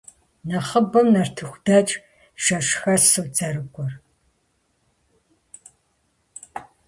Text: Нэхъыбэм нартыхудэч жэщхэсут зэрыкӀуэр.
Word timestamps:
Нэхъыбэм 0.49 1.07
нартыхудэч 1.13 1.89
жэщхэсут 2.43 3.29
зэрыкӀуэр. 3.37 3.93